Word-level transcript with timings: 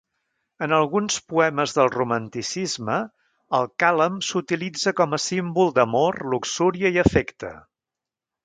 En 0.67 0.71
alguns 0.75 1.17
poemes 1.33 1.75
del 1.79 1.91
Romanticisme, 1.95 2.95
el 3.59 3.69
càlam 3.83 4.17
s'utilitza 4.31 4.95
com 5.03 5.15
a 5.19 5.23
símbol 5.29 5.73
d'amor, 5.77 6.21
luxúria 6.35 6.93
i 6.97 7.03
afecte. 7.07 7.57